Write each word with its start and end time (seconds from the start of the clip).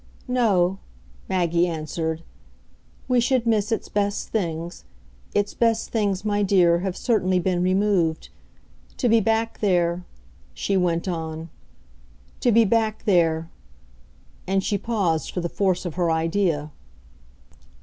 "No," 0.27 0.79
Maggie 1.29 1.67
answered, 1.67 2.23
"we 3.07 3.19
should 3.19 3.45
miss 3.45 3.71
its 3.71 3.87
best 3.87 4.29
things. 4.29 4.83
Its 5.35 5.53
best 5.53 5.91
things, 5.91 6.25
my 6.25 6.41
dear, 6.41 6.79
have 6.79 6.97
certainly 6.97 7.37
been 7.37 7.61
removed. 7.61 8.29
To 8.97 9.07
be 9.07 9.19
back 9.19 9.59
there," 9.59 10.03
she 10.55 10.75
went 10.75 11.07
on, 11.07 11.51
"to 12.39 12.51
be 12.51 12.65
back 12.65 13.05
there!" 13.05 13.47
And 14.47 14.63
she 14.63 14.75
paused 14.79 15.29
for 15.29 15.39
the 15.41 15.47
force 15.49 15.85
of 15.85 15.93
her 15.93 16.09
idea. 16.09 16.71